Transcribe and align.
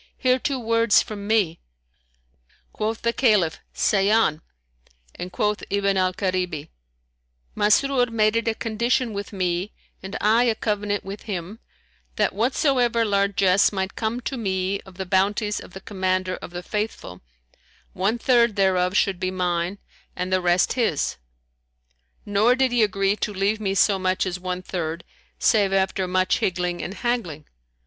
Hear 0.17 0.39
two 0.39 0.57
words 0.59 1.03
from 1.03 1.27
me." 1.27 1.59
Quoth 2.73 3.03
the 3.03 3.13
Caliph, 3.13 3.59
"Say 3.71 4.09
on," 4.09 4.41
and 5.13 5.31
quoth 5.31 5.63
Ibn 5.69 5.95
al 5.95 6.11
Karibi, 6.11 6.69
"Masrur 7.55 8.09
made 8.09 8.35
it 8.35 8.47
a 8.47 8.55
condition 8.55 9.13
with 9.13 9.31
me 9.31 9.73
and 10.01 10.17
I 10.19 10.45
a 10.45 10.55
covenant 10.55 11.05
with 11.05 11.21
him, 11.29 11.59
that 12.15 12.33
whatsoever 12.33 13.05
largesse 13.05 13.71
might 13.71 13.95
come 13.95 14.21
to 14.21 14.37
me 14.37 14.79
of 14.87 14.95
the 14.97 15.05
bounties 15.05 15.59
of 15.59 15.73
the 15.73 15.81
Commander 15.81 16.35
of 16.37 16.49
the 16.49 16.63
Faithful, 16.63 17.21
one 17.93 18.17
third 18.17 18.55
thereof 18.55 18.97
should 18.97 19.19
be 19.19 19.29
mine 19.29 19.77
and 20.15 20.33
the 20.33 20.41
rest 20.41 20.73
his; 20.73 21.17
nor 22.25 22.55
did 22.55 22.71
he 22.71 22.81
agree 22.81 23.15
to 23.17 23.31
leave 23.31 23.59
me 23.59 23.75
so 23.75 23.99
much 23.99 24.25
as 24.25 24.39
one 24.39 24.63
third, 24.63 25.03
save 25.37 25.71
after 25.71 26.07
much 26.07 26.39
higgling 26.39 26.81
and 26.81 26.95
haggling. 26.95 27.45